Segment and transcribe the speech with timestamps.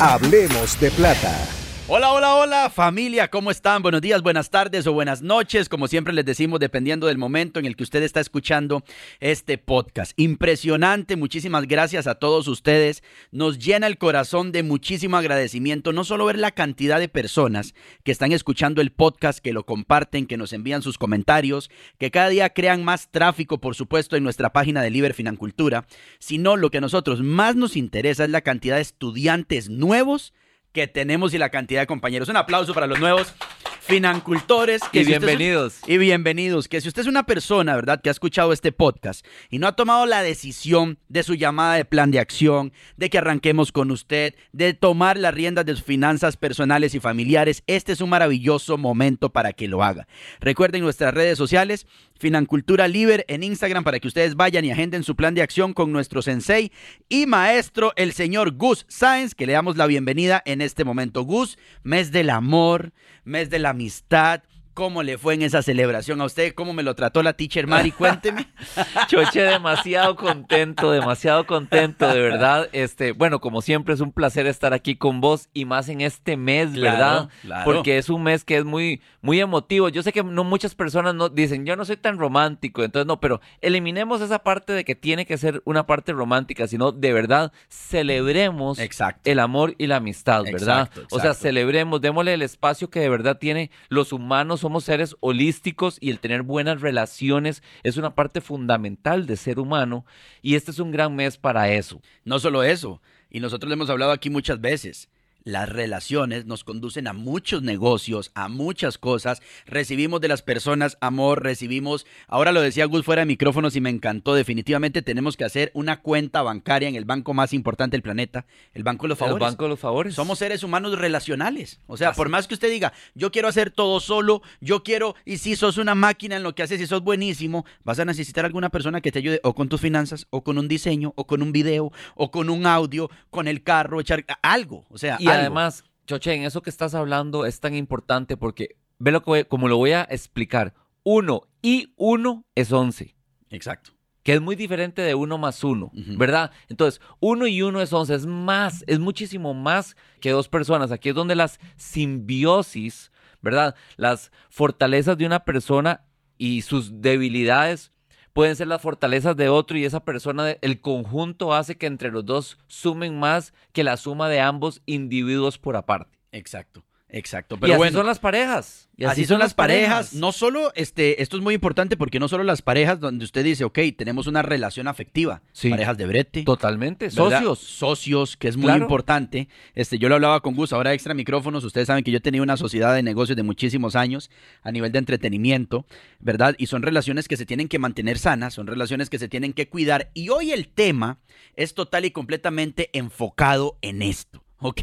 [0.00, 1.63] Hablemos de plata.
[1.86, 3.82] Hola, hola, hola familia, ¿cómo están?
[3.82, 7.66] Buenos días, buenas tardes o buenas noches, como siempre les decimos, dependiendo del momento en
[7.66, 8.82] el que usted está escuchando
[9.20, 10.12] este podcast.
[10.16, 13.02] Impresionante, muchísimas gracias a todos ustedes.
[13.32, 18.12] Nos llena el corazón de muchísimo agradecimiento, no solo ver la cantidad de personas que
[18.12, 22.48] están escuchando el podcast, que lo comparten, que nos envían sus comentarios, que cada día
[22.48, 25.86] crean más tráfico, por supuesto, en nuestra página de Liber Financultura,
[26.18, 30.32] sino lo que a nosotros más nos interesa es la cantidad de estudiantes nuevos
[30.74, 32.28] que tenemos y la cantidad de compañeros.
[32.28, 33.32] Un aplauso para los nuevos
[33.80, 34.82] financultores.
[34.90, 35.78] Que y bienvenidos.
[35.86, 36.66] y bienvenidos.
[36.66, 39.76] Que si usted es una persona, ¿verdad?, que ha escuchado este podcast y no ha
[39.76, 44.34] tomado la decisión de su llamada de plan de acción, de que arranquemos con usted,
[44.52, 49.30] de tomar las riendas de sus finanzas personales y familiares, este es un maravilloso momento
[49.30, 50.08] para que lo haga.
[50.40, 51.86] Recuerden nuestras redes sociales,
[52.18, 55.92] Financultura Liber en Instagram para que ustedes vayan y agenden su plan de acción con
[55.92, 56.70] nuestro sensei
[57.08, 61.22] y maestro, el señor Gus Sáenz, que le damos la bienvenida en este momento.
[61.22, 62.92] Gus, mes del amor,
[63.24, 64.42] mes de la amistad,
[64.74, 66.52] ¿Cómo le fue en esa celebración a usted?
[66.52, 67.92] ¿Cómo me lo trató la teacher Mari?
[67.92, 68.48] Cuénteme.
[69.06, 72.68] Choche, demasiado contento, demasiado contento, de verdad.
[72.72, 76.36] Este, bueno, como siempre es un placer estar aquí con vos y más en este
[76.36, 77.28] mes, ¿verdad?
[77.64, 79.90] Porque es un mes que es muy, muy emotivo.
[79.90, 83.20] Yo sé que no muchas personas no dicen, yo no soy tan romántico, entonces no,
[83.20, 87.52] pero eliminemos esa parte de que tiene que ser una parte romántica, sino de verdad
[87.68, 88.78] celebremos
[89.24, 90.90] el amor y la amistad, ¿verdad?
[91.12, 95.98] O sea, celebremos, démosle el espacio que de verdad tiene los humanos somos seres holísticos
[96.00, 100.06] y el tener buenas relaciones es una parte fundamental de ser humano
[100.40, 102.00] y este es un gran mes para eso.
[102.24, 105.10] No solo eso, y nosotros le hemos hablado aquí muchas veces,
[105.44, 109.42] las relaciones nos conducen a muchos negocios, a muchas cosas.
[109.66, 113.90] Recibimos de las personas amor, recibimos, ahora lo decía Gus fuera de micrófonos y me
[113.90, 118.46] encantó, definitivamente tenemos que hacer una cuenta bancaria en el banco más importante del planeta,
[118.72, 119.46] el Banco de los Favores.
[119.46, 120.14] El Banco de los Favores.
[120.14, 121.78] Somos seres humanos relacionales.
[121.86, 125.38] O sea, por más que usted diga, yo quiero hacer todo solo, yo quiero, y
[125.38, 128.70] si sos una máquina en lo que haces y sos buenísimo, vas a necesitar alguna
[128.70, 131.52] persona que te ayude o con tus finanzas, o con un diseño, o con un
[131.52, 134.86] video, o con un audio, con el carro, echar algo.
[134.88, 139.22] O sea, además, Choche, en eso que estás hablando es tan importante porque ve lo
[139.22, 140.74] que como lo voy a explicar.
[141.02, 143.14] Uno y uno es once.
[143.50, 143.92] Exacto.
[144.22, 146.50] Que es muy diferente de uno más uno, ¿verdad?
[146.68, 150.92] Entonces, uno y uno es once, es más, es muchísimo más que dos personas.
[150.92, 153.12] Aquí es donde las simbiosis,
[153.42, 153.74] ¿verdad?
[153.96, 156.06] Las fortalezas de una persona
[156.38, 157.92] y sus debilidades
[158.34, 162.26] pueden ser las fortalezas de otro y esa persona, el conjunto hace que entre los
[162.26, 166.18] dos sumen más que la suma de ambos individuos por aparte.
[166.32, 166.84] Exacto.
[167.16, 168.88] Exacto, pero y así son las parejas.
[168.96, 170.14] Y así, son, las parejas.
[170.14, 173.62] No solo, este, esto es muy importante porque no solo las parejas donde usted dice,
[173.62, 175.40] ok, tenemos una relación afectiva.
[175.68, 176.42] Parejas de brete.
[176.42, 177.10] Totalmente.
[177.12, 177.60] Socios.
[177.60, 179.48] Socios, que es muy importante.
[179.76, 181.62] Este, yo lo hablaba con Gus, ahora extra micrófonos.
[181.62, 184.28] Ustedes saben que yo he tenido una sociedad de negocios de muchísimos años
[184.62, 185.86] a nivel de entretenimiento,
[186.18, 186.56] ¿verdad?
[186.58, 189.68] Y son relaciones que se tienen que mantener sanas, son relaciones que se tienen que
[189.68, 190.10] cuidar.
[190.14, 191.18] Y hoy el tema
[191.54, 194.43] es total y completamente enfocado en esto.
[194.64, 194.80] ¿Ok?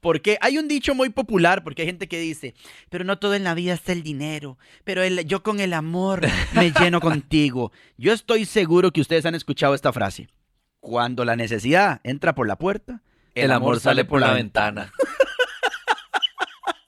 [0.00, 2.54] Porque hay un dicho muy popular, porque hay gente que dice,
[2.88, 6.22] pero no todo en la vida está el dinero, pero el, yo con el amor
[6.54, 7.72] me lleno contigo.
[7.96, 10.28] Yo estoy seguro que ustedes han escuchado esta frase.
[10.78, 13.02] Cuando la necesidad entra por la puerta,
[13.34, 14.92] el, amor, sale, por, la, ventana.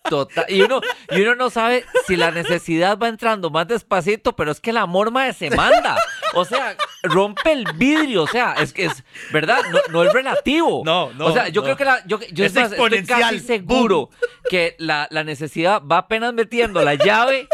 [0.09, 0.45] Total.
[0.49, 4.61] Y uno, y uno no sabe si la necesidad va entrando más despacito, pero es
[4.61, 5.97] que el amor más se manda.
[6.35, 8.23] O sea, rompe el vidrio.
[8.25, 9.59] O sea, es que es, ¿verdad?
[9.91, 10.83] No, es relativo.
[10.85, 11.27] No, no.
[11.27, 12.05] O sea, yo creo que la.
[12.07, 14.11] Yo, yo es estoy casi seguro
[14.49, 17.49] que la, la necesidad va apenas metiendo la llave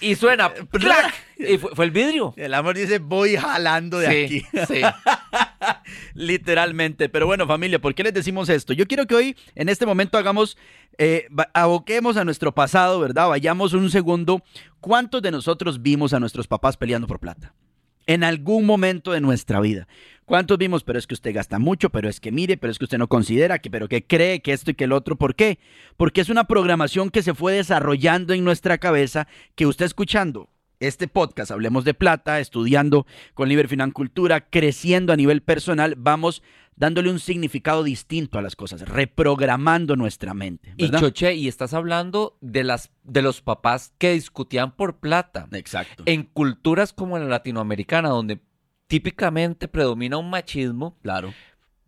[0.00, 0.52] y suena.
[1.42, 2.34] Y fue, el vidrio.
[2.36, 4.44] El amor dice, voy jalando de aquí.
[4.68, 4.82] Sí.
[6.14, 7.08] Literalmente.
[7.08, 8.74] Pero bueno, familia, ¿por qué les decimos esto?
[8.74, 10.58] Yo quiero que hoy, en este momento, hagamos,
[10.98, 13.28] eh, aboquemos a nuestro pasado, ¿verdad?
[13.28, 14.42] Vayamos un segundo.
[14.80, 17.54] ¿Cuántos de nosotros vimos a nuestros papás peleando por plata?
[18.06, 19.86] En algún momento de nuestra vida.
[20.24, 20.84] ¿Cuántos vimos?
[20.84, 23.08] Pero es que usted gasta mucho, pero es que mire, pero es que usted no
[23.08, 25.16] considera, que, pero que cree que esto y que el otro.
[25.16, 25.58] ¿Por qué?
[25.96, 29.26] Porque es una programación que se fue desarrollando en nuestra cabeza
[29.56, 30.48] que usted escuchando
[30.80, 36.42] este podcast, Hablemos de Plata, estudiando con Liber Cultura, creciendo a nivel personal, vamos
[36.80, 40.72] dándole un significado distinto a las cosas, reprogramando nuestra mente.
[40.78, 45.46] Y Choche, y estás hablando de las de los papás que discutían por plata.
[45.52, 46.04] Exacto.
[46.06, 48.40] En culturas como la latinoamericana, donde
[48.86, 50.96] típicamente predomina un machismo.
[51.02, 51.34] Claro.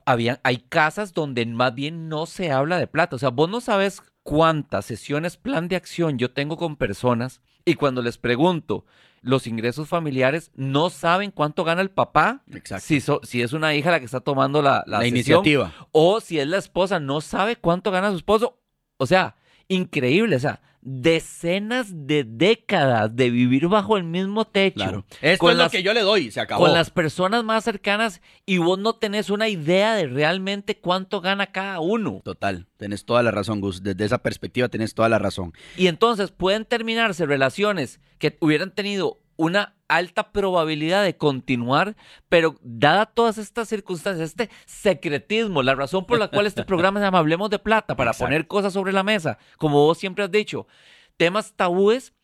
[0.04, 3.16] Había, hay casas donde más bien no se habla de plata.
[3.16, 7.76] O sea, vos no sabes cuántas sesiones plan de acción yo tengo con personas y
[7.76, 8.84] cuando les pregunto
[9.22, 12.42] los ingresos familiares, no saben cuánto gana el papá.
[12.52, 12.84] Exacto.
[12.84, 15.72] Si, si es una hija la que está tomando la, la, iniciativa.
[15.92, 18.58] O si es la esposa, no sabe cuánto gana su esposo.
[18.96, 19.36] O sea,
[19.68, 20.36] increíble.
[20.36, 24.74] O sea, decenas de décadas de vivir bajo el mismo techo.
[24.74, 25.04] Claro.
[25.20, 26.64] Esto es lo que yo le doy, se acabó.
[26.64, 31.46] Con las personas más cercanas y vos no tenés una idea de realmente cuánto gana
[31.46, 32.20] cada uno.
[32.24, 33.82] Total, tenés toda la razón, Gus.
[33.82, 35.52] Desde esa perspectiva tenés toda la razón.
[35.76, 41.96] Y entonces pueden terminarse relaciones que hubieran tenido una alta probabilidad de continuar,
[42.28, 47.06] pero dada todas estas circunstancias, este secretismo, la razón por la cual este programa se
[47.06, 50.68] llama Hablemos de Plata, para poner cosas sobre la mesa, como vos siempre has dicho,
[51.16, 52.14] temas tabúes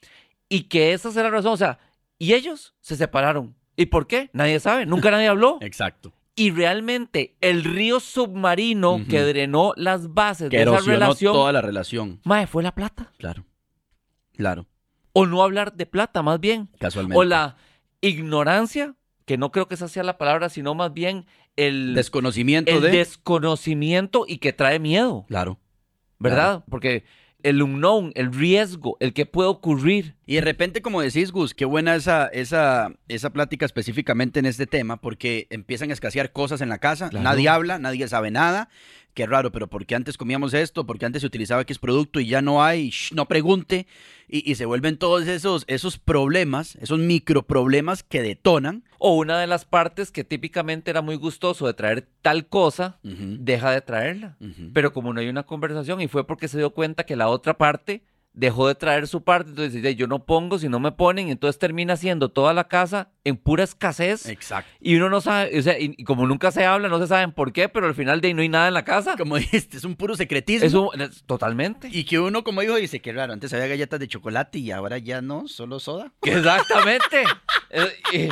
[0.48, 1.80] y que esa es la razón, o sea,
[2.18, 3.56] y ellos se separaron.
[3.74, 4.30] ¿Y por qué?
[4.32, 5.58] Nadie sabe, nunca nadie habló.
[5.62, 6.12] Exacto.
[6.36, 11.32] Y realmente el río submarino que drenó las bases de esa relación.
[11.32, 12.20] toda la relación.
[12.22, 13.10] Mae, fue la plata.
[13.18, 13.44] Claro.
[14.36, 14.68] Claro
[15.18, 16.68] o no hablar de plata, más bien.
[16.78, 17.18] Casualmente.
[17.18, 17.56] O la
[18.00, 18.94] ignorancia,
[19.24, 21.26] que no creo que esa sea la palabra, sino más bien
[21.56, 25.24] el desconocimiento el desconocimiento y que trae miedo.
[25.28, 25.58] Claro.
[26.18, 26.64] ¿Verdad?
[26.68, 27.04] Porque
[27.42, 30.16] el unknown, el riesgo, el que puede ocurrir.
[30.26, 34.66] Y de repente, como decís, Gus, qué buena esa, esa, esa plática específicamente en este
[34.66, 38.68] tema, porque empiezan a escasear cosas en la casa, nadie habla, nadie sabe nada,
[39.18, 42.40] qué raro, pero porque antes comíamos esto, porque antes se utilizaba X producto y ya
[42.40, 43.88] no hay, no pregunte,
[44.28, 48.84] y, se vuelven todos esos, esos problemas, esos microproblemas que detonan.
[48.98, 53.72] O una de las partes que típicamente era muy gustoso de traer tal cosa, deja
[53.72, 54.36] de traerla.
[54.72, 57.58] Pero como no hay una conversación y fue porque se dio cuenta que la otra
[57.58, 58.04] parte
[58.38, 61.58] dejó de traer su parte, entonces dice, yo no pongo si no me ponen, entonces
[61.58, 64.26] termina siendo toda la casa en pura escasez.
[64.26, 64.70] Exacto.
[64.80, 67.52] Y uno no sabe, o sea, y, como nunca se habla, no se saben por
[67.52, 69.16] qué, pero al final de ahí no hay nada en la casa.
[69.16, 70.92] Como dijiste, es un puro secretismo.
[70.92, 71.88] Es totalmente.
[71.90, 74.98] Y que uno, como dijo, dice, que raro, antes había galletas de chocolate y ahora
[74.98, 76.12] ya no, solo soda.
[76.22, 77.24] Exactamente.
[77.70, 78.30] Eh,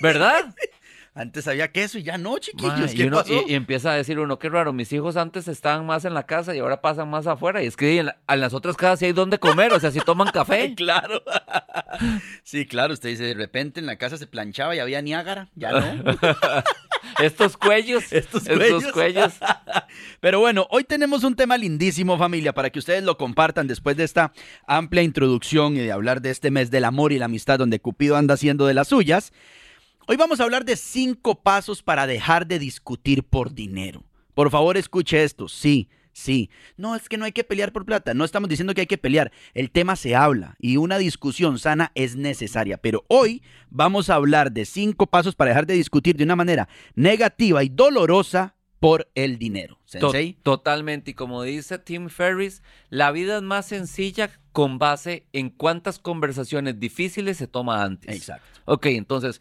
[0.00, 0.54] ¿Verdad?
[1.12, 2.94] Antes había queso y ya no, chiquillos.
[2.94, 6.54] y, empieza a decir uno, qué raro, mis hijos antes estaban más en la casa
[6.54, 7.62] y ahora pasan más afuera.
[7.62, 8.10] Y es que en,
[8.40, 10.74] las otras casas sí hay donde comer, o sea, si toman café.
[10.76, 11.22] claro.
[12.44, 15.72] sí, claro, usted dice, de repente en la casa se planchaba y había Niágara, ya
[15.72, 16.04] no.
[17.20, 18.04] estos cuellos.
[18.12, 18.78] Estos cuellos.
[18.78, 19.32] Estos cuellos.
[20.20, 24.04] Pero bueno, hoy tenemos un tema lindísimo, familia, para que ustedes lo compartan después de
[24.04, 24.32] esta
[24.66, 28.16] amplia introducción y de hablar de este mes del amor y la amistad donde Cupido
[28.16, 29.32] anda haciendo de las suyas.
[30.12, 34.02] Hoy vamos a hablar de cinco pasos para dejar de discutir por dinero.
[34.34, 35.46] Por favor, escuche esto.
[35.46, 36.50] Sí, sí.
[36.76, 38.12] No, es que no hay que pelear por plata.
[38.12, 39.30] No estamos diciendo que hay que pelear.
[39.54, 42.76] El tema se habla y una discusión sana es necesaria.
[42.76, 46.68] Pero hoy vamos a hablar de cinco pasos para dejar de discutir de una manera
[46.96, 49.78] negativa y dolorosa por el dinero.
[50.42, 51.12] Totalmente.
[51.12, 56.80] Y como dice Tim Ferriss, la vida es más sencilla con base en cuántas conversaciones
[56.80, 58.12] difíciles se toma antes.
[58.12, 58.60] Exacto.
[58.64, 59.40] Ok, entonces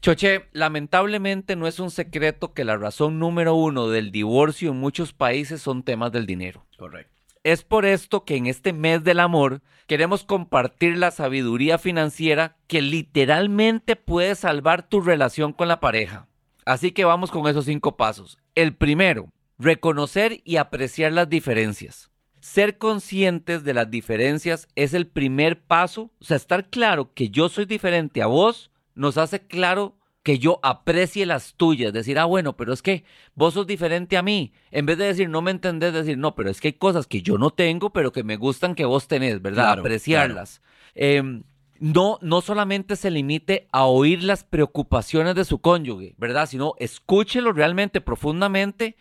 [0.00, 5.12] Choche, lamentablemente no es un secreto que la razón número uno del divorcio en muchos
[5.12, 6.64] países son temas del dinero.
[6.76, 7.16] Correcto.
[7.42, 12.82] Es por esto que en este mes del amor queremos compartir la sabiduría financiera que
[12.82, 16.26] literalmente puede salvar tu relación con la pareja.
[16.64, 18.38] Así que vamos con esos cinco pasos.
[18.56, 22.10] El primero, reconocer y apreciar las diferencias.
[22.40, 27.48] Ser conscientes de las diferencias es el primer paso, o sea, estar claro que yo
[27.48, 32.56] soy diferente a vos nos hace claro que yo aprecie las tuyas, decir, ah, bueno,
[32.56, 33.04] pero es que
[33.36, 34.52] vos sos diferente a mí.
[34.72, 37.22] En vez de decir, no me entendés, decir, no, pero es que hay cosas que
[37.22, 39.78] yo no tengo, pero que me gustan que vos tenés, ¿verdad?
[39.78, 40.62] Apreciarlas.
[40.96, 41.44] Em,
[41.78, 46.48] no, no solamente se limite a oír las preocupaciones de su cónyuge, ¿verdad?
[46.48, 48.96] Sino escúchelo realmente profundamente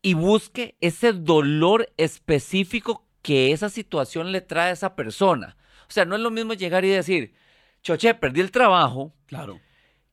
[0.00, 5.58] y busque ese dolor específico que esa situación le trae a esa persona.
[5.86, 7.34] O sea, no es lo mismo llegar y decir,
[7.82, 9.12] choche, perdí el trabajo.
[9.26, 9.60] Claro.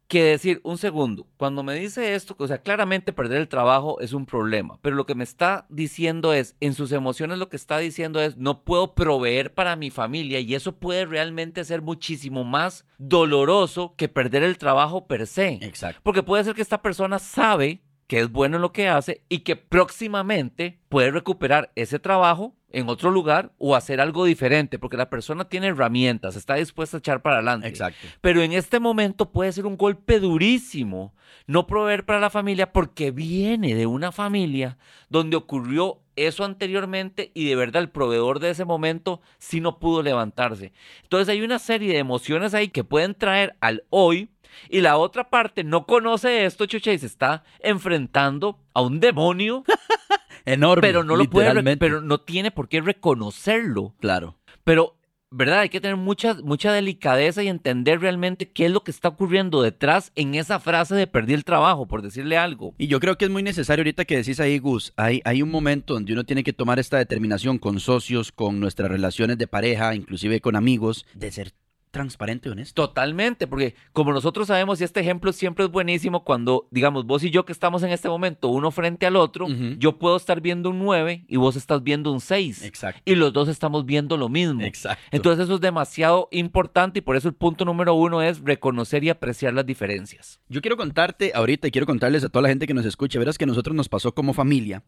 [0.07, 4.11] Que decir, un segundo, cuando me dice esto, o sea, claramente perder el trabajo es
[4.11, 7.77] un problema, pero lo que me está diciendo es, en sus emociones lo que está
[7.77, 12.87] diciendo es, no puedo proveer para mi familia y eso puede realmente ser muchísimo más
[12.97, 15.59] doloroso que perder el trabajo per se.
[15.61, 16.01] Exacto.
[16.01, 19.41] Porque puede ser que esta persona sabe que es bueno en lo que hace y
[19.41, 25.11] que próximamente puede recuperar ese trabajo en otro lugar o hacer algo diferente, porque la
[25.11, 27.67] persona tiene herramientas, está dispuesta a echar para adelante.
[27.67, 28.07] Exacto.
[28.19, 31.13] Pero en este momento puede ser un golpe durísimo
[31.45, 37.45] no proveer para la familia porque viene de una familia donde ocurrió eso anteriormente y
[37.45, 40.73] de verdad el proveedor de ese momento sí no pudo levantarse.
[41.03, 44.29] Entonces hay una serie de emociones ahí que pueden traer al hoy
[44.69, 49.63] y la otra parte no conoce esto, Chucha, y se está enfrentando a un demonio
[50.45, 50.81] Enorme.
[50.81, 53.93] pero no lo puede, pero no tiene por qué reconocerlo.
[53.99, 54.37] Claro.
[54.63, 54.95] Pero,
[55.31, 55.59] ¿verdad?
[55.59, 59.61] Hay que tener mucha, mucha delicadeza y entender realmente qué es lo que está ocurriendo
[59.61, 62.73] detrás en esa frase de perdí el trabajo, por decirle algo.
[62.77, 65.51] Y yo creo que es muy necesario ahorita que decís ahí, Gus, hay, hay un
[65.51, 69.95] momento donde uno tiene que tomar esta determinación con socios, con nuestras relaciones de pareja,
[69.95, 71.53] inclusive con amigos, de ser
[71.91, 72.87] transparente y honesto.
[72.87, 77.31] Totalmente, porque como nosotros sabemos, y este ejemplo siempre es buenísimo, cuando, digamos, vos y
[77.31, 80.79] yo que estamos en este momento, uno frente al otro, yo puedo estar viendo un
[80.79, 82.63] 9 y vos estás viendo un 6.
[82.63, 83.01] Exacto.
[83.05, 84.61] Y los dos estamos viendo lo mismo.
[84.61, 85.03] Exacto.
[85.11, 89.09] Entonces eso es demasiado importante y por eso el punto número uno es reconocer y
[89.09, 90.39] apreciar las diferencias.
[90.47, 93.37] Yo quiero contarte ahorita y quiero contarles a toda la gente que nos escucha, verás
[93.37, 94.83] que a nosotros nos pasó como familia,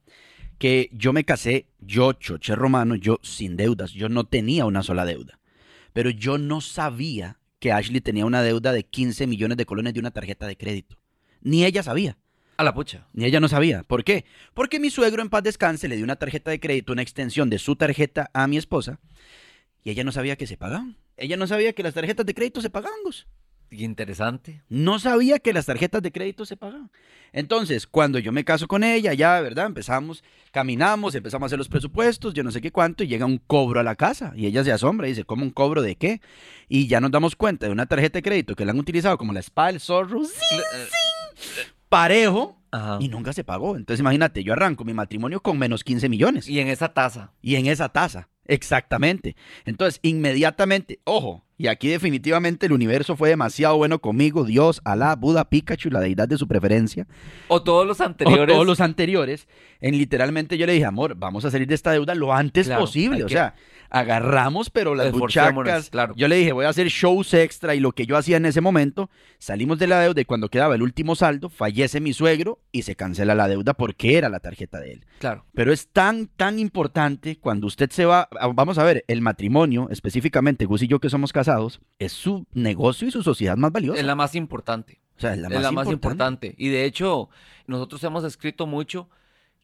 [0.57, 5.05] que yo me casé, yo, Choche Romano, yo sin deudas, yo no tenía una sola
[5.05, 5.39] deuda,
[5.93, 9.99] pero yo no sabía que Ashley tenía una deuda de 15 millones de colones de
[9.99, 10.97] una tarjeta de crédito.
[11.41, 12.17] Ni ella sabía.
[12.57, 13.07] A la pucha.
[13.13, 13.83] Ni ella no sabía.
[13.83, 14.25] ¿Por qué?
[14.53, 17.59] Porque mi suegro en paz descanse le dio una tarjeta de crédito, una extensión de
[17.59, 18.99] su tarjeta a mi esposa,
[19.83, 20.97] y ella no sabía que se pagaban.
[21.17, 22.97] Ella no sabía que las tarjetas de crédito se pagaban.
[23.03, 23.27] Gus.
[23.71, 24.61] Interesante.
[24.67, 26.91] No sabía que las tarjetas de crédito se pagaban.
[27.31, 29.67] Entonces, cuando yo me caso con ella, ya, ¿verdad?
[29.67, 33.37] Empezamos, caminamos, empezamos a hacer los presupuestos, yo no sé qué cuánto, y llega un
[33.37, 34.33] cobro a la casa.
[34.35, 36.19] Y ella se asombra y dice, ¿cómo un cobro de qué?
[36.67, 39.31] Y ya nos damos cuenta de una tarjeta de crédito que la han utilizado como
[39.31, 40.59] la espada del zorro, ¡zin,
[41.39, 41.63] zin!
[41.87, 42.97] parejo, Ajá.
[42.99, 43.77] y nunca se pagó.
[43.77, 46.49] Entonces, imagínate, yo arranco mi matrimonio con menos 15 millones.
[46.49, 47.31] Y en esa taza.
[47.41, 49.35] Y en esa tasa, exactamente.
[49.65, 55.49] Entonces, inmediatamente, ojo, y aquí definitivamente el universo fue demasiado bueno conmigo, Dios, Alá, Buda,
[55.49, 57.05] Pikachu, la deidad de su preferencia,
[57.47, 58.53] O todos los o anteriores.
[58.53, 59.47] todos los anteriores,
[59.79, 62.81] en literalmente yo le dije, amor, vamos a salir de esta deuda lo antes Claro,
[62.81, 63.53] posible, o que- sea,
[63.93, 66.13] agarramos, pero las buchacas, claro.
[66.15, 68.61] yo le dije, voy a hacer shows extra y lo que yo hacía en ese
[68.61, 72.83] momento, salimos de la deuda y cuando quedaba el último saldo, fallece mi suegro y
[72.83, 75.05] se cancela la deuda porque era la tarjeta de él.
[75.19, 75.45] Claro.
[75.53, 80.65] Pero es tan, tan importante cuando usted se va, vamos a ver, el matrimonio, específicamente
[80.65, 81.50] Gus y yo que somos casados,
[81.99, 83.99] es su negocio y su sociedad más valiosa.
[83.99, 84.99] Es la más importante.
[85.17, 86.55] o sea, es la es más, la más importante.
[86.57, 87.29] Y de hecho,
[87.67, 89.09] nosotros hemos escrito mucho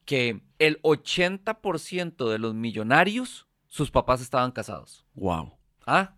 [0.06, 5.06] que el 80% de los millonarios, sus papás estaban casados.
[5.15, 5.53] Wow,
[5.86, 6.15] Ah,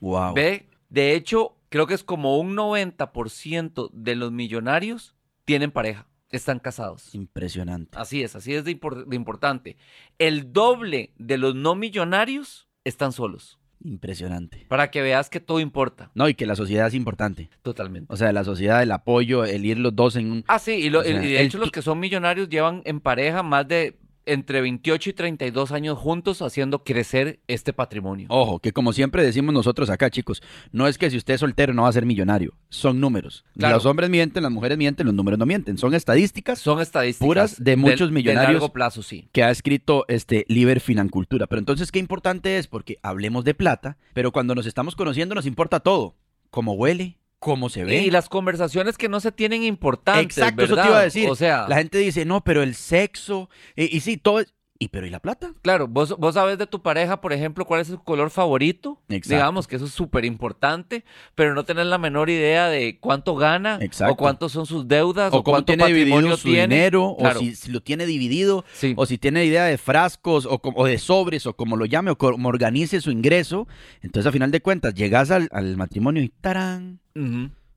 [0.00, 0.34] wow.
[0.34, 5.14] ve, de hecho, creo que es como un 90% de los millonarios
[5.44, 7.14] tienen pareja, están casados.
[7.14, 7.96] Impresionante.
[7.98, 9.76] Así es, así es de importante.
[10.18, 13.58] El doble de los no millonarios están solos.
[13.84, 14.64] Impresionante.
[14.68, 16.10] Para que veas que todo importa.
[16.14, 17.50] No, y que la sociedad es importante.
[17.62, 18.12] Totalmente.
[18.12, 20.44] O sea, la sociedad, el apoyo, el ir los dos en un...
[20.48, 23.00] Ah, sí, y, lo- O sea, y de hecho los que son millonarios llevan en
[23.00, 28.26] pareja más de entre 28 y 32 años juntos haciendo crecer este patrimonio.
[28.30, 31.74] Ojo, que como siempre decimos nosotros acá, chicos, no es que si usted es soltero
[31.74, 33.44] no va a ser millonario, son números.
[33.56, 33.76] Claro.
[33.76, 37.62] Los hombres mienten, las mujeres mienten, los números no mienten, son estadísticas Son estadísticas Puras
[37.62, 38.48] de muchos millonarios.
[38.48, 39.28] De largo plazo, sí.
[39.32, 41.46] que ha escrito este Liber Financultura.
[41.46, 45.46] Pero entonces, qué importante es, porque hablemos de plata, pero cuando nos estamos conociendo nos
[45.46, 46.16] importa todo.
[46.50, 48.02] Cómo huele, cómo se ve.
[48.02, 51.28] Y las conversaciones que no se tienen importantes, Exacto, eso te iba a decir.
[51.28, 54.42] O sea, La gente dice, no, pero el sexo, y, y sí, todo.
[54.82, 55.52] ¿Y pero y la plata?
[55.62, 59.00] claro, vos, vos sabes de tu pareja, por ejemplo, cuál es su color favorito.
[59.08, 59.34] Exacto.
[59.36, 61.04] Digamos que eso es súper importante,
[61.36, 64.14] pero no tener la menor idea de cuánto gana, Exacto.
[64.14, 66.62] o cuántos son sus deudas, O cuánto tiene dividido su tiene.
[66.74, 67.38] dinero, Claro.
[67.38, 68.94] o si, si lo tiene dividido, Sí.
[68.96, 72.18] o si tiene idea de frascos, o, o de sobres, o como lo llame, o
[72.18, 73.68] como organice su ingreso.
[74.00, 76.98] Entonces, a final de cuentas, llegas al, al matrimonio y ¡tarán!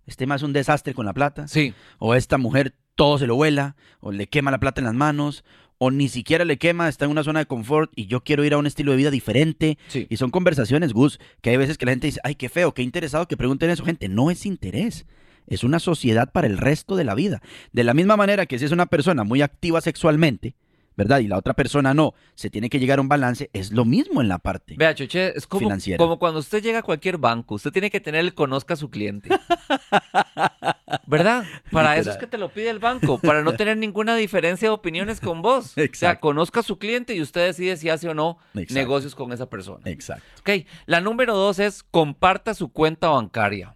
[0.08, 1.48] Este más es un desastre con la plata.
[1.48, 1.74] Sí.
[2.00, 5.44] o esta mujer todo se lo vuela, o le quema la plata en las manos,
[5.78, 8.54] o ni siquiera le quema, está en una zona de confort y yo quiero ir
[8.54, 9.78] a un estilo de vida diferente.
[9.88, 10.08] Sí.
[10.10, 12.82] Y son conversaciones, Gus, que hay veces que la gente dice, ay, qué feo, qué
[12.82, 13.86] interesado que pregunten eso.
[13.86, 15.06] Gente, no es interés.
[15.48, 17.42] Es una sociedad para el resto de la vida.
[17.72, 20.56] De la misma manera que si es una persona muy activa sexualmente,
[20.96, 21.20] ¿verdad?
[21.20, 24.22] Y la otra persona no, se tiene que llegar a un balance, es lo mismo
[24.22, 24.76] en la parte.
[24.78, 25.98] Vea, Choche, es como, Financiera.
[25.98, 28.90] como cuando usted llega a cualquier banco, usted tiene que tener el conozca a su
[28.90, 29.30] cliente.
[31.08, 31.46] ¿Verdad?
[31.72, 34.74] Para eso es que te lo pide el banco, para no tener ninguna diferencia de
[34.74, 35.66] opiniones con vos.
[35.66, 36.22] O sea, Exacto.
[36.22, 38.74] conozca a su cliente y usted decide si hace o no Exacto.
[38.74, 39.82] negocios con esa persona.
[39.86, 40.26] Exacto.
[40.40, 43.76] Ok, la número dos es comparta su cuenta bancaria.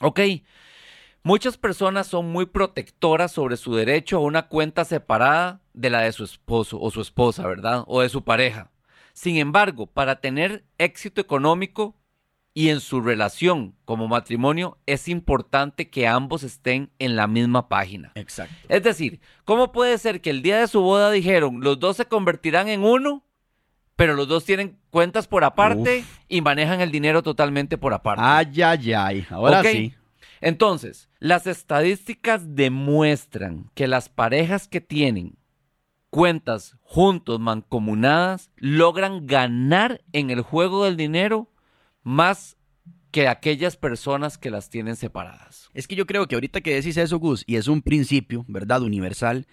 [0.00, 0.20] Ok,
[1.22, 6.12] muchas personas son muy protectoras sobre su derecho a una cuenta separada de la de
[6.12, 7.84] su esposo o su esposa, ¿verdad?
[7.86, 8.70] O de su pareja.
[9.12, 11.96] Sin embargo, para tener éxito económico
[12.52, 18.12] y en su relación como matrimonio, es importante que ambos estén en la misma página.
[18.14, 18.54] Exacto.
[18.68, 22.06] Es decir, ¿cómo puede ser que el día de su boda dijeron los dos se
[22.06, 23.24] convertirán en uno,
[23.94, 28.22] pero los dos tienen cuentas por aparte y manejan el dinero totalmente por aparte?
[28.24, 29.26] Ay, ay, ay.
[29.30, 29.94] Ahora sí.
[30.40, 35.36] Entonces, las estadísticas demuestran que las parejas que tienen
[36.08, 41.52] cuentas juntos, mancomunadas, logran ganar en el juego del dinero
[42.02, 42.56] más
[43.10, 45.68] que aquellas personas que las tienen separadas.
[45.74, 48.82] Es que yo creo que ahorita que decís eso, Gus, y es un principio, ¿verdad?
[48.82, 49.46] Universal,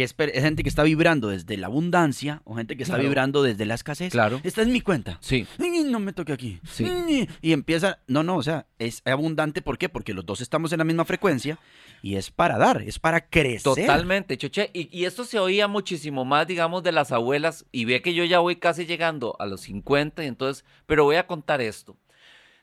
[0.00, 3.08] que es, gente que está vibrando desde la abundancia o gente que está Claro.
[3.08, 4.10] vibrando desde la escasez.
[4.12, 4.40] Claro.
[4.44, 5.18] Esta es mi cuenta.
[5.20, 5.46] Sí.
[5.90, 6.58] No me toque aquí.
[6.64, 7.28] Sí.
[7.42, 9.88] Y empieza, no, no, o sea, es abundante, ¿por qué?
[9.90, 11.58] Porque los dos estamos en la misma frecuencia
[12.02, 13.62] y es para dar, es para crecer.
[13.62, 14.70] Totalmente, Choche.
[14.72, 17.66] Y, y esto se oía muchísimo más, digamos, de las abuelas.
[17.70, 21.16] Y ve que yo ya voy casi llegando a los 50, y entonces, pero voy
[21.16, 21.96] a contar esto.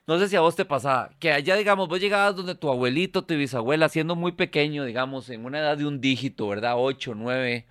[0.08, 3.26] No sé si a vos te pasaba, que allá, digamos, vos llegabas donde tu abuelito,
[3.26, 6.76] tu bisabuela, siendo muy pequeño, digamos, en una edad de un dígito, ¿verdad?
[6.78, 7.68] 8, 9.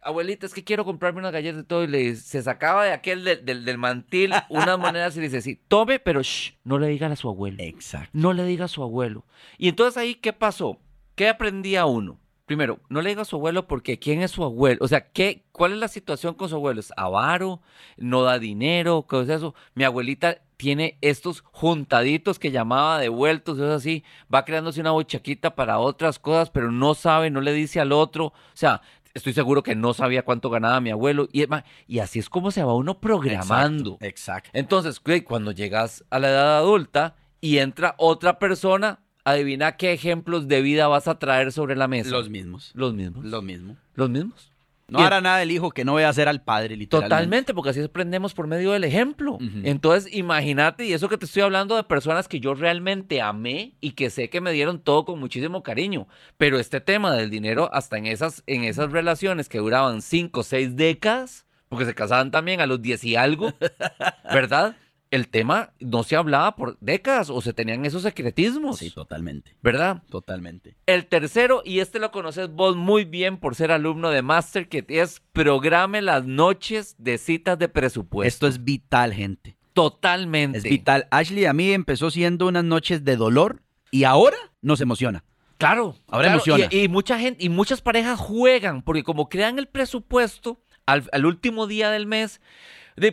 [0.00, 1.82] Abuelita, es que quiero comprarme unas galletas y todo.
[1.82, 5.42] Y le, se sacaba de aquel del, del, del mantil unas monedas y le dice,
[5.42, 7.56] sí, tome, pero shh, no le diga a su abuelo.
[7.58, 8.10] Exacto.
[8.12, 9.24] No le diga a su abuelo.
[9.58, 10.78] Y entonces ahí, ¿qué pasó?
[11.16, 12.20] ¿Qué aprendía uno?
[12.46, 14.78] Primero, no le diga a su abuelo porque ¿quién es su abuelo?
[14.82, 16.80] O sea, ¿qué, ¿cuál es la situación con su abuelo?
[16.80, 17.62] ¿Es avaro?
[17.96, 19.06] ¿No da dinero?
[19.08, 19.54] ¿Qué es eso?
[19.74, 25.78] Mi abuelita tiene estos juntaditos que llamaba devueltos, es así, va creándose una bochaquita para
[25.78, 28.26] otras cosas, pero no sabe, no le dice al otro.
[28.26, 28.82] O sea,
[29.14, 31.28] estoy seguro que no sabía cuánto ganaba mi abuelo.
[31.32, 31.46] Y,
[31.86, 33.92] y así es como se va uno programando.
[34.00, 34.06] Exacto.
[34.06, 34.50] Exacto.
[34.52, 40.62] Entonces, cuando llegas a la edad adulta y entra otra persona, adivina qué ejemplos de
[40.62, 42.10] vida vas a traer sobre la mesa.
[42.10, 42.70] Los mismos.
[42.74, 43.24] Los mismos.
[43.24, 43.76] Lo mismo.
[43.94, 44.50] Los mismos.
[44.86, 47.08] No hará nada el hijo que no vea hacer al padre, literalmente.
[47.08, 49.38] Totalmente, porque así aprendemos por medio del ejemplo.
[49.62, 53.92] Entonces, imagínate, y eso que te estoy hablando de personas que yo realmente amé y
[53.92, 56.06] que sé que me dieron todo con muchísimo cariño.
[56.36, 60.44] Pero este tema del dinero, hasta en esas, en esas relaciones que duraban cinco o
[60.44, 63.54] seis décadas, porque se casaban también a los 10 y algo,
[64.32, 64.76] ¿verdad?
[65.10, 69.54] El tema no se hablaba por décadas o se tenían esos secretismos, Sí, totalmente.
[69.62, 70.02] ¿verdad?
[70.10, 70.76] Totalmente.
[70.86, 74.84] El tercero, y este lo conoces vos muy bien por ser alumno de Master, que
[74.88, 78.26] es programe las noches de citas de presupuesto.
[78.26, 79.56] Esto es vital, gente.
[79.72, 80.58] Totalmente.
[80.58, 81.06] Es vital.
[81.10, 85.24] Ashley a mí empezó siendo unas noches de dolor y ahora nos emociona.
[85.58, 85.94] Claro.
[86.08, 86.66] Ahora claro, emociona.
[86.70, 91.26] Y, y mucha gente, y muchas parejas juegan, porque como crean el presupuesto al, al
[91.26, 92.40] último día del mes,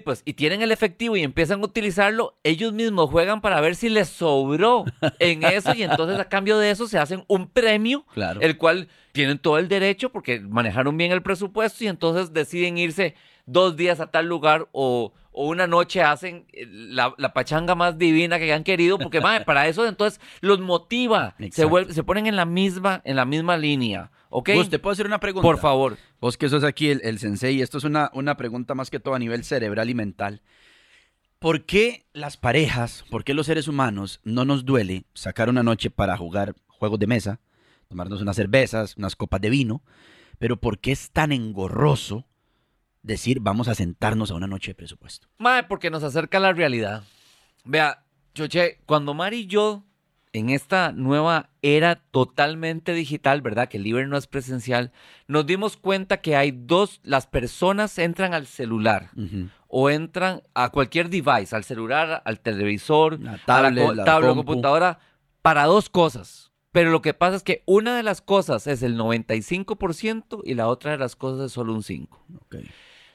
[0.03, 3.89] pues, y tienen el efectivo y empiezan a utilizarlo, ellos mismos juegan para ver si
[3.89, 4.85] les sobró
[5.19, 8.41] en eso, y entonces a cambio de eso se hacen un premio Claro.
[8.41, 13.15] el cual tienen todo el derecho porque manejaron bien el presupuesto y entonces deciden irse
[13.45, 17.97] dos días a tal lugar o, o una noche hacen eh, la, la pachanga más
[17.97, 22.27] divina que han querido porque mae, para eso entonces los motiva, se, vuelve- se ponen
[22.27, 24.49] en la misma en la misma línea, ¿ok?
[24.69, 25.47] ¿te puedo hacer una pregunta?
[25.47, 25.97] Por favor.
[26.19, 29.13] Vos que sos aquí el, el sensei, esto es una, una pregunta más que todo
[29.13, 30.41] a nivel cerebral y mental.
[31.37, 35.89] ¿Por qué las parejas, por qué los seres humanos no nos duele sacar una noche
[35.89, 37.39] para jugar juegos de mesa,
[37.87, 39.83] tomarnos unas cervezas, unas copas de vino,
[40.39, 42.25] pero por qué es tan engorroso
[43.01, 45.27] decir vamos a sentarnos a una noche de presupuesto?
[45.39, 47.03] Mae, porque nos acerca a la realidad.
[47.65, 49.83] Vea, Choche, cuando Mari y yo,
[50.33, 53.67] en esta nueva era totalmente digital, ¿verdad?
[53.67, 54.91] Que el Libre no es presencial,
[55.27, 59.09] nos dimos cuenta que hay dos, las personas entran al celular
[59.67, 64.03] o entran a cualquier device, al celular, al televisor, La a la tablet, co- la
[64.05, 64.99] tablet computadora,
[65.41, 66.51] para dos cosas.
[66.71, 70.67] Pero lo que pasa es que una de las cosas es el 95% y la
[70.67, 72.07] otra de las cosas es solo un 5%.
[72.41, 72.55] Ok.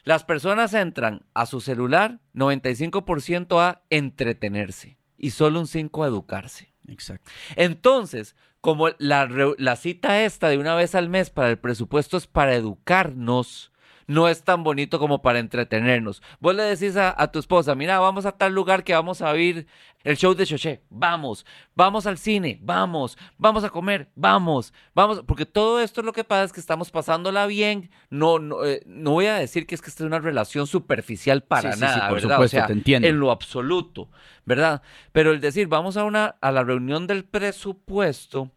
[0.05, 6.73] Las personas entran a su celular 95% a entretenerse y solo un 5% a educarse.
[6.89, 7.31] Exacto.
[7.57, 12.27] Entonces, como la, la cita esta de una vez al mes para el presupuesto es
[12.27, 13.73] para educarnos,
[14.07, 16.23] no es tan bonito como para entretenernos.
[16.41, 19.67] Vos le decís a, tu esposa, mira, vamos a tal lugar que vamos a ver
[20.05, 25.47] el show de Choché, vamos, vamos al cine, vamos, vamos a comer, vamos, vamos, porque
[25.47, 29.13] todo esto es lo que pasa es que estamos pasándola bien, no, no, eh, no
[29.13, 32.37] voy a decir que es que esta es una relación superficial para nada, por ¿verdad?
[32.37, 33.09] Supuesto, te entiendo.
[33.09, 34.09] En lo absoluto,
[34.45, 34.81] ¿verdad?
[35.11, 38.53] Pero el decir, vamos a una, a la reunión del presupuesto,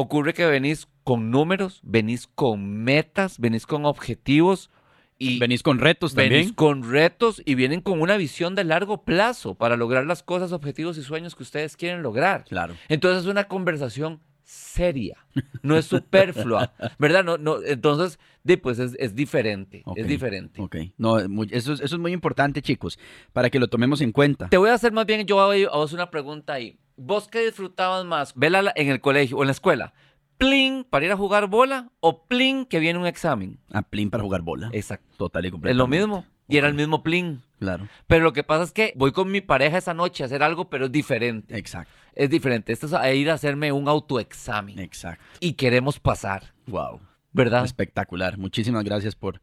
[0.00, 4.70] ocurre que venís con números, venís con metas, venís con objetivos.
[5.18, 6.42] Y venís con retos también.
[6.42, 10.52] Venís con retos y vienen con una visión de largo plazo para lograr las cosas,
[10.52, 12.44] objetivos y sueños que ustedes quieren lograr.
[12.44, 12.76] Claro.
[12.88, 15.16] Entonces es una conversación seria,
[15.62, 17.24] no es superflua, ¿verdad?
[17.24, 18.20] No, no, entonces,
[18.62, 20.62] pues es, diferente, es diferente.
[20.62, 22.98] Ok, no, eso, eso es muy importante, chicos,
[23.32, 24.48] para que lo tomemos en cuenta.
[24.48, 26.78] Te voy a hacer más bien, yo a vos una pregunta ahí.
[26.98, 28.34] ¿Vos qué disfrutabas más?
[28.34, 29.94] ¿Vela en el colegio o en la escuela?
[30.38, 33.58] plin para ir a jugar bola o plin que viene un examen.
[33.70, 34.70] Ah, plin para jugar bola.
[34.72, 35.06] Exacto.
[35.16, 35.72] Total y completamente.
[35.72, 36.24] Es lo mismo.
[36.48, 37.42] Y era el mismo plin.
[37.58, 37.88] Claro.
[38.06, 40.70] Pero lo que pasa es que voy con mi pareja esa noche a hacer algo,
[40.70, 41.58] pero es diferente.
[41.58, 41.92] Exacto.
[42.14, 42.72] Es diferente.
[42.72, 44.78] Esto es a ir a hacerme un autoexamen.
[44.78, 45.22] Exacto.
[45.40, 46.54] Y queremos pasar.
[46.66, 47.00] Wow.
[47.32, 47.64] ¿Verdad?
[47.64, 48.38] Espectacular.
[48.38, 49.42] Muchísimas gracias por,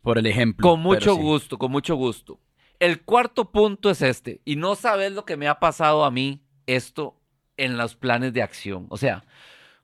[0.00, 0.66] por el ejemplo.
[0.66, 2.40] Con mucho gusto, con mucho gusto.
[2.78, 4.40] El cuarto punto es este.
[4.44, 7.16] Y no sabes lo que me ha pasado a mí esto
[7.56, 8.86] en los planes de acción.
[8.90, 9.24] O sea,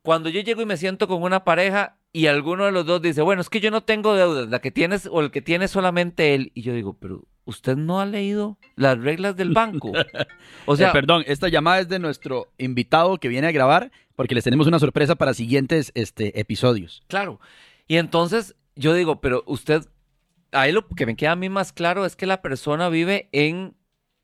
[0.03, 3.23] cuando yo llego y me siento con una pareja y alguno de los dos dice,
[3.23, 6.35] bueno, es que yo no tengo deudas, la que tienes o el que tiene solamente
[6.35, 6.53] él.
[6.55, 9.92] Y yo digo, pero usted no ha leído las reglas del banco.
[10.66, 14.35] O sea, eh, perdón, esta llamada es de nuestro invitado que viene a grabar porque
[14.35, 17.03] les tenemos una sorpresa para siguientes este, episodios.
[17.09, 17.40] Claro.
[17.87, 19.87] Y entonces yo digo, pero usted,
[20.53, 23.75] ahí lo que me queda a mí más claro es que la persona vive en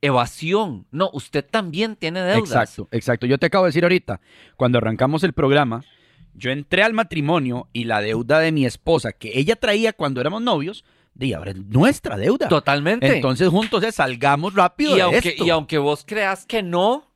[0.03, 0.87] evasión.
[0.91, 2.51] No, usted también tiene deudas.
[2.51, 3.27] Exacto, exacto.
[3.27, 4.21] Yo te acabo de decir ahorita,
[4.57, 5.85] cuando arrancamos el programa,
[6.35, 10.43] yo entré al matrimonio y la deuda de mi esposa, que ella traía cuando éramos
[10.43, 10.85] novios,
[11.15, 12.49] de ahora es nuestra deuda.
[12.49, 13.17] Totalmente.
[13.17, 17.11] Entonces juntos salgamos rápido y aunque, Y aunque vos creas que no,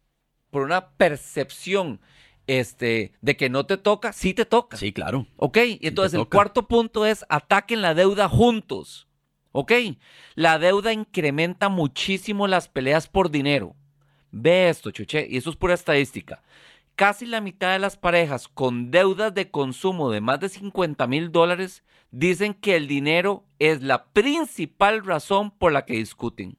[0.50, 2.00] por una percepción
[2.46, 4.76] este, de que no te toca, sí te toca.
[4.76, 5.26] Sí, claro.
[5.36, 9.08] Ok, y entonces el cuarto punto es ataquen la deuda juntos.
[9.56, 9.72] ¿Ok?
[10.34, 13.76] La deuda incrementa muchísimo las peleas por dinero.
[14.32, 16.42] Ve esto, chuche, y eso es pura estadística.
[16.96, 21.30] Casi la mitad de las parejas con deudas de consumo de más de 50 mil
[21.30, 26.58] dólares dicen que el dinero es la principal razón por la que discuten.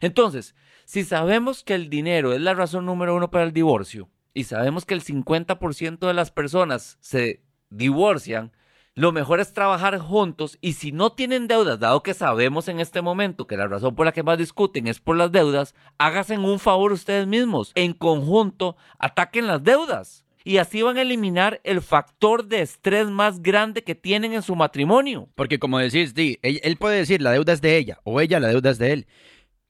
[0.00, 0.54] Entonces,
[0.86, 4.86] si sabemos que el dinero es la razón número uno para el divorcio y sabemos
[4.86, 8.52] que el 50% de las personas se divorcian,
[8.96, 13.02] lo mejor es trabajar juntos y si no tienen deudas, dado que sabemos en este
[13.02, 16.58] momento que la razón por la que más discuten es por las deudas, háganse un
[16.58, 17.72] favor ustedes mismos.
[17.74, 20.24] En conjunto, ataquen las deudas.
[20.44, 24.56] Y así van a eliminar el factor de estrés más grande que tienen en su
[24.56, 25.28] matrimonio.
[25.34, 28.70] Porque como decís, él puede decir la deuda es de ella o ella la deuda
[28.70, 29.06] es de él.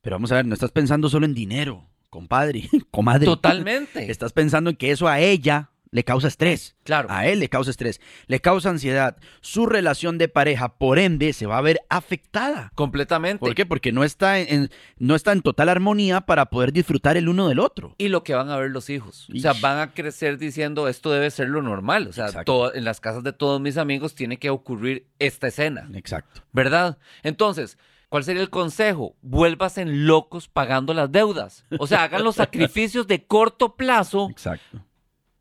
[0.03, 3.25] Pero vamos a ver, no estás pensando solo en dinero, compadre, comadre.
[3.25, 4.09] Totalmente.
[4.09, 6.77] Estás pensando en que eso a ella le causa estrés.
[6.85, 7.09] Claro.
[7.11, 9.17] A él le causa estrés, le causa ansiedad.
[9.41, 12.73] Su relación de pareja, por ende, se va a ver afectada.
[12.75, 13.41] Completamente.
[13.41, 13.67] ¿Por qué?
[13.67, 17.61] Porque no está en, no está en total armonía para poder disfrutar el uno del
[17.61, 17.95] otro.
[17.99, 19.29] Y lo que van a ver los hijos.
[19.35, 22.09] O sea, van a crecer diciendo esto debe ser lo normal.
[22.09, 22.29] O sea,
[22.75, 25.89] en las casas de todos mis amigos tiene que ocurrir esta escena.
[25.95, 26.43] Exacto.
[26.53, 26.99] ¿Verdad?
[27.23, 29.17] Entonces, ¿Cuál sería el consejo?
[29.21, 31.65] Vuelvas en locos pagando las deudas.
[31.81, 34.81] O sea, hagan los sacrificios de corto plazo Exacto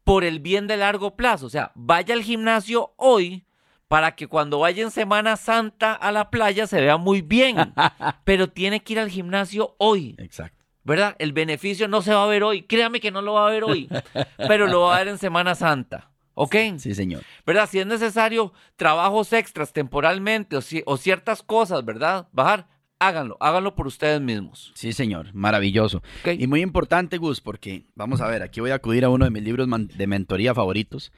[0.06, 1.48] por el bien de largo plazo.
[1.48, 3.44] O sea, vaya al gimnasio hoy
[3.90, 7.74] para que cuando vaya en Semana Santa a la playa se vea muy bien.
[8.24, 10.16] Pero tiene que ir al gimnasio hoy.
[10.20, 10.64] Exacto.
[10.84, 11.16] ¿Verdad?
[11.18, 12.62] El beneficio no se va a ver hoy.
[12.62, 13.90] Créame que no lo va a ver hoy.
[14.38, 16.12] pero lo va a ver en Semana Santa.
[16.36, 16.56] ¿Ok?
[16.78, 17.24] Sí, señor.
[17.44, 17.68] ¿Verdad?
[17.68, 22.28] Si es necesario trabajos extras temporalmente o, o ciertas cosas, ¿verdad?
[22.34, 22.68] Bajar
[23.00, 24.72] háganlo, háganlo por ustedes mismos.
[24.76, 26.02] Sí, señor, maravilloso.
[26.26, 29.32] Y muy importante, Gus, porque vamos a ver, aquí voy a acudir a uno de
[29.32, 31.12] mis libros de mentoría favoritos,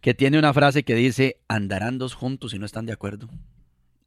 [0.00, 3.28] que tiene una frase que dice, andarán dos juntos si no están de acuerdo.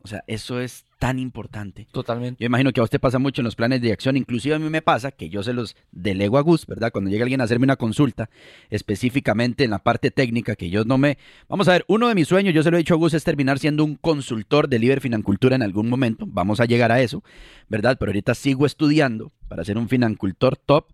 [0.01, 1.87] O sea, eso es tan importante.
[1.91, 2.41] Totalmente.
[2.41, 4.69] Yo imagino que a usted pasa mucho en los planes de acción, inclusive a mí
[4.69, 6.91] me pasa que yo se los delego a Gus, ¿verdad?
[6.91, 8.29] Cuando llega alguien a hacerme una consulta,
[8.69, 11.17] específicamente en la parte técnica, que yo no me...
[11.47, 13.23] Vamos a ver, uno de mis sueños, yo se lo he dicho a Gus, es
[13.23, 16.25] terminar siendo un consultor de Liber Financultura en algún momento.
[16.27, 17.23] Vamos a llegar a eso,
[17.67, 17.97] ¿verdad?
[17.99, 20.87] Pero ahorita sigo estudiando para ser un financultor top.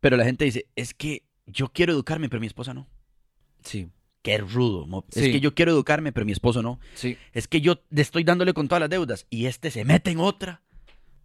[0.00, 2.88] Pero la gente dice, es que yo quiero educarme, pero mi esposa no.
[3.62, 3.88] Sí.
[4.22, 4.86] Qué rudo.
[5.12, 6.78] Es que yo quiero educarme, pero mi esposo no.
[6.94, 7.16] Sí.
[7.32, 10.60] Es que yo estoy dándole con todas las deudas y este se mete en otra.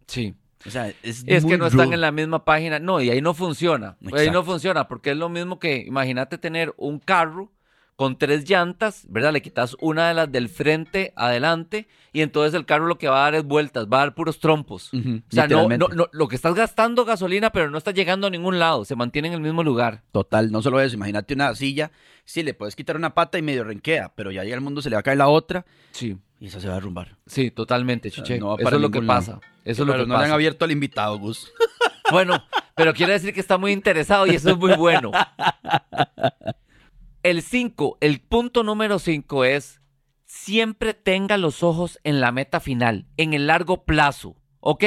[0.06, 0.34] Sí.
[0.66, 2.78] O sea, es, Es muy que no están en la misma página.
[2.78, 3.96] No, y ahí no funciona.
[4.12, 7.52] Ahí no funciona porque es lo mismo que, imagínate tener un carro
[7.96, 9.32] con tres llantas, ¿verdad?
[9.32, 13.20] Le quitas una de las del frente adelante y entonces el carro lo que va
[13.20, 14.90] a dar es vueltas, va a dar puros trompos.
[14.92, 14.98] O
[15.30, 18.58] sea, no, no, no, lo que estás gastando gasolina, pero no está llegando a ningún
[18.58, 20.02] lado, se mantiene en el mismo lugar.
[20.12, 21.90] Total, no solo eso, imagínate una silla,
[22.24, 24.90] sí, le puedes quitar una pata y medio renquea, pero ya ahí al mundo se
[24.90, 27.16] le va a caer la otra Sí, y esa se va a derrumbar.
[27.26, 29.06] sí, totalmente, no va Eso es lo que lado.
[29.06, 29.40] pasa.
[29.64, 30.34] Eso es lo que no le han pasa.
[30.34, 31.50] abierto al invitado, Gus.
[32.12, 32.44] Bueno,
[32.76, 35.10] pero quiere decir que está muy interesado y eso es muy bueno.
[37.26, 39.80] El 5, el punto número 5 es
[40.26, 44.84] siempre tenga los ojos en la meta final, en el largo plazo, ¿ok?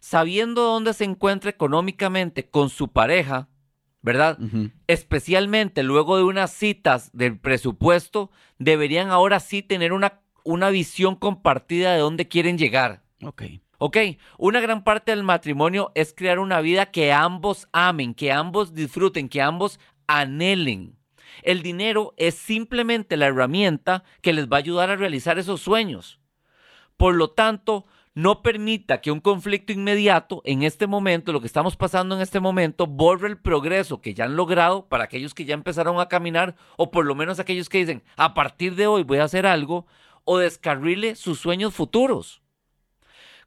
[0.00, 3.50] Sabiendo dónde se encuentra económicamente con su pareja,
[4.02, 4.36] ¿verdad?
[4.88, 11.92] Especialmente luego de unas citas del presupuesto, deberían ahora sí tener una, una visión compartida
[11.92, 13.04] de dónde quieren llegar.
[13.22, 13.44] Ok.
[13.78, 13.96] Ok,
[14.38, 19.28] una gran parte del matrimonio es crear una vida que ambos amen, que ambos disfruten,
[19.28, 19.78] que ambos
[20.08, 20.96] anhelen.
[21.42, 26.20] El dinero es simplemente la herramienta que les va a ayudar a realizar esos sueños.
[26.96, 31.76] Por lo tanto, no permita que un conflicto inmediato en este momento, lo que estamos
[31.76, 35.54] pasando en este momento, borre el progreso que ya han logrado para aquellos que ya
[35.54, 39.18] empezaron a caminar o por lo menos aquellos que dicen, a partir de hoy voy
[39.18, 39.86] a hacer algo,
[40.24, 42.42] o descarrile sus sueños futuros.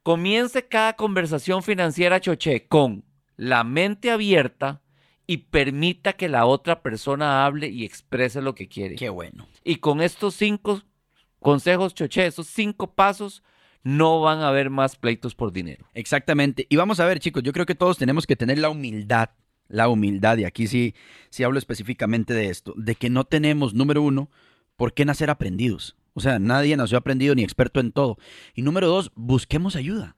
[0.02, 3.06] Comience cada conversación financiera choche con
[3.38, 4.82] la mente abierta
[5.26, 8.96] y permita que la otra persona hable y exprese lo que quiere.
[8.96, 9.48] Qué bueno.
[9.64, 10.82] Y con estos cinco
[11.40, 13.44] consejos choche, estos cinco pasos,
[13.84, 15.86] no van a haber más pleitos por dinero.
[15.94, 16.66] Exactamente.
[16.70, 19.30] Y vamos a ver, chicos, yo creo que todos tenemos que tener la humildad,
[19.68, 20.96] la humildad, y aquí sí,
[21.30, 24.30] sí hablo específicamente de esto, de que no tenemos, número uno,
[24.76, 25.96] por qué nacer aprendidos.
[26.14, 28.18] O sea, nadie nació aprendido ni experto en todo.
[28.54, 30.16] Y número dos, busquemos ayuda.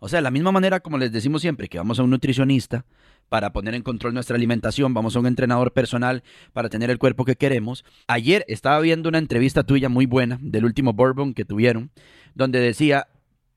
[0.00, 2.84] O sea, de la misma manera como les decimos siempre, que vamos a un nutricionista
[3.28, 7.24] para poner en control nuestra alimentación, vamos a un entrenador personal para tener el cuerpo
[7.24, 7.84] que queremos.
[8.08, 11.90] Ayer estaba viendo una entrevista tuya muy buena del último Bourbon que tuvieron,
[12.34, 13.08] donde decía,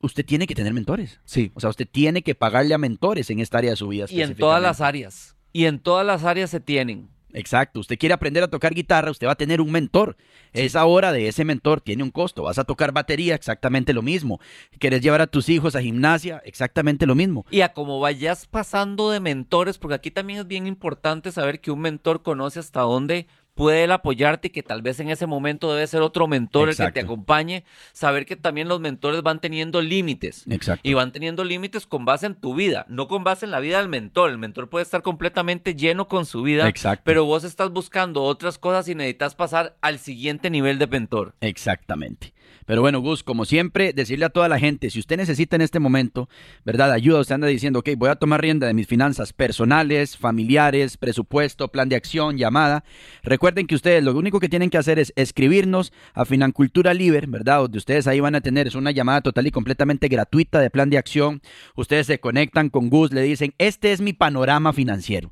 [0.01, 1.21] usted tiene que tener mentores.
[1.23, 1.51] Sí.
[1.55, 4.05] O sea, usted tiene que pagarle a mentores en esta área de su vida.
[4.09, 5.35] Y en todas las áreas.
[5.53, 7.09] Y en todas las áreas se tienen.
[7.33, 7.79] Exacto.
[7.79, 10.15] Usted quiere aprender a tocar guitarra, usted va a tener un mentor.
[10.53, 12.43] Esa hora de ese mentor tiene un costo.
[12.43, 14.39] Vas a tocar batería, exactamente lo mismo.
[14.79, 16.41] ¿Quieres llevar a tus hijos a gimnasia?
[16.45, 17.45] Exactamente lo mismo.
[17.49, 21.71] Y a como vayas pasando de mentores, porque aquí también es bien importante saber que
[21.71, 25.73] un mentor conoce hasta dónde puede él apoyarte y que tal vez en ese momento
[25.73, 27.63] debe ser otro mentor el que te acompañe.
[27.91, 30.45] Saber que también los mentores van teniendo límites.
[30.49, 30.87] Exacto.
[30.87, 33.79] Y van teniendo límites con base en tu vida, no con base en la vida
[33.79, 34.31] del mentor.
[34.31, 37.03] El mentor puede estar completamente lleno con su vida, Exacto.
[37.05, 41.35] pero vos estás buscando otras cosas y necesitas pasar al siguiente nivel de mentor.
[41.41, 42.32] Exactamente.
[42.65, 45.79] Pero bueno, Gus, como siempre, decirle a toda la gente, si usted necesita en este
[45.79, 46.29] momento,
[46.65, 46.91] ¿verdad?
[46.91, 51.69] Ayuda, usted anda diciendo, ok, voy a tomar rienda de mis finanzas personales, familiares, presupuesto,
[51.69, 52.83] plan de acción, llamada.
[53.23, 57.59] Recuerden que ustedes lo único que tienen que hacer es escribirnos a Financultura Liber, ¿verdad?
[57.59, 60.89] Donde ustedes ahí van a tener, es una llamada total y completamente gratuita de plan
[60.89, 61.41] de acción.
[61.75, 65.31] Ustedes se conectan con Gus, le dicen, este es mi panorama financiero.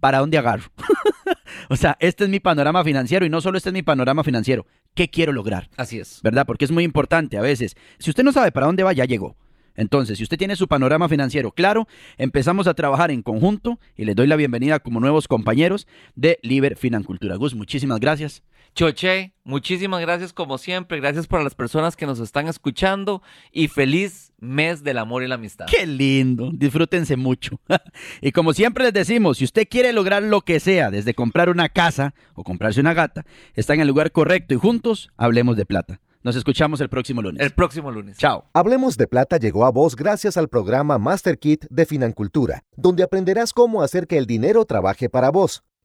[0.00, 0.70] ¿Para dónde agarro?
[1.68, 4.66] o sea, este es mi panorama financiero y no solo este es mi panorama financiero.
[4.98, 5.70] ¿Qué quiero lograr?
[5.76, 6.18] Así es.
[6.24, 6.44] ¿verdad?
[6.44, 7.76] Porque es muy importante a veces.
[8.00, 9.36] Si usted no sabe para dónde va, ya llegó.
[9.76, 14.16] Entonces, si usted tiene su panorama financiero claro, empezamos a trabajar en conjunto y les
[14.16, 17.36] doy la bienvenida como nuevos compañeros de Liber Financultura.
[17.36, 18.42] Gus, muchísimas gracias.
[18.78, 21.00] Choche, muchísimas gracias como siempre.
[21.00, 25.34] Gracias para las personas que nos están escuchando y feliz mes del amor y la
[25.34, 25.66] amistad.
[25.66, 27.60] Qué lindo, disfrútense mucho.
[28.22, 31.68] y como siempre les decimos, si usted quiere lograr lo que sea, desde comprar una
[31.70, 36.00] casa o comprarse una gata, está en el lugar correcto y juntos hablemos de plata.
[36.22, 37.42] Nos escuchamos el próximo lunes.
[37.44, 38.16] El próximo lunes.
[38.16, 38.44] Chao.
[38.52, 43.52] Hablemos de Plata llegó a vos gracias al programa Master Kit de Financultura, donde aprenderás
[43.52, 45.64] cómo hacer que el dinero trabaje para vos.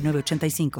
[0.00, 0.70] 906985.